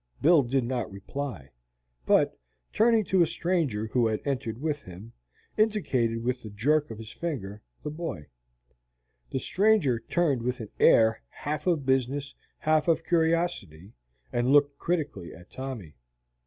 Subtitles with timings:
[0.19, 1.51] Bill did not reply,
[2.07, 2.35] but,
[2.73, 5.13] turning to a stranger who had entered with him,
[5.57, 8.25] indicated with a jerk of his finger the boy.
[9.29, 13.93] The stranger turned with an air half of business, half of curiosity,
[14.33, 15.93] and looked critically at Tommy.